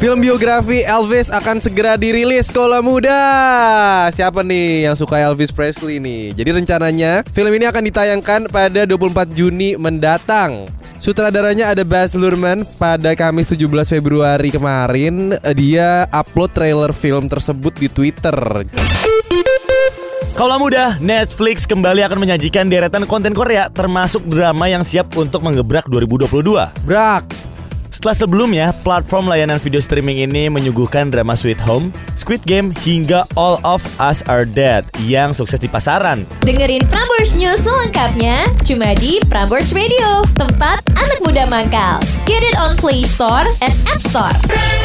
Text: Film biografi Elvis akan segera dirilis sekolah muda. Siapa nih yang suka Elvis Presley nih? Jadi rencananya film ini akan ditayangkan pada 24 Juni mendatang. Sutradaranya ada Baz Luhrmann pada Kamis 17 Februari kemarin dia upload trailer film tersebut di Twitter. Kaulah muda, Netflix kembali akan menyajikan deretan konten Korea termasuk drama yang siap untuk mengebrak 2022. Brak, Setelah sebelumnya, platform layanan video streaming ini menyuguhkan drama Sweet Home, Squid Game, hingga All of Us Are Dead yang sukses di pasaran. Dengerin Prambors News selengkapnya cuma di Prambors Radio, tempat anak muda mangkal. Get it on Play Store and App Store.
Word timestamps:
Film 0.00 0.24
biografi 0.24 0.80
Elvis 0.80 1.28
akan 1.28 1.60
segera 1.60 2.00
dirilis 2.00 2.48
sekolah 2.48 2.80
muda. 2.80 3.20
Siapa 4.08 4.40
nih 4.40 4.88
yang 4.88 4.96
suka 4.96 5.20
Elvis 5.20 5.52
Presley 5.52 6.00
nih? 6.00 6.32
Jadi 6.32 6.56
rencananya 6.56 7.20
film 7.36 7.52
ini 7.52 7.68
akan 7.68 7.84
ditayangkan 7.84 8.40
pada 8.48 8.88
24 8.88 9.36
Juni 9.36 9.76
mendatang. 9.76 10.64
Sutradaranya 10.96 11.76
ada 11.76 11.84
Baz 11.84 12.16
Luhrmann 12.16 12.64
pada 12.80 13.12
Kamis 13.12 13.52
17 13.52 13.68
Februari 13.92 14.48
kemarin 14.48 15.36
dia 15.52 16.08
upload 16.16 16.56
trailer 16.56 16.96
film 16.96 17.28
tersebut 17.28 17.76
di 17.76 17.92
Twitter. 17.92 18.64
Kaulah 20.32 20.56
muda, 20.56 20.96
Netflix 21.04 21.68
kembali 21.68 22.00
akan 22.08 22.24
menyajikan 22.24 22.72
deretan 22.72 23.04
konten 23.04 23.36
Korea 23.36 23.68
termasuk 23.68 24.24
drama 24.24 24.64
yang 24.64 24.80
siap 24.80 25.12
untuk 25.12 25.44
mengebrak 25.44 25.84
2022. 25.92 26.40
Brak, 26.88 27.28
Setelah 27.90 28.16
sebelumnya, 28.16 28.66
platform 28.86 29.26
layanan 29.26 29.58
video 29.58 29.82
streaming 29.82 30.22
ini 30.22 30.46
menyuguhkan 30.46 31.10
drama 31.10 31.34
Sweet 31.34 31.58
Home, 31.66 31.90
Squid 32.14 32.46
Game, 32.46 32.70
hingga 32.86 33.26
All 33.34 33.58
of 33.66 33.82
Us 33.98 34.22
Are 34.30 34.46
Dead 34.46 34.86
yang 35.10 35.34
sukses 35.34 35.58
di 35.58 35.66
pasaran. 35.66 36.22
Dengerin 36.46 36.86
Prambors 36.86 37.34
News 37.34 37.58
selengkapnya 37.66 38.46
cuma 38.62 38.94
di 38.94 39.18
Prambors 39.26 39.74
Radio, 39.74 40.22
tempat 40.38 40.86
anak 40.94 41.18
muda 41.26 41.44
mangkal. 41.50 41.98
Get 42.30 42.46
it 42.46 42.54
on 42.54 42.78
Play 42.78 43.02
Store 43.02 43.44
and 43.58 43.74
App 43.90 43.98
Store. 44.00 44.79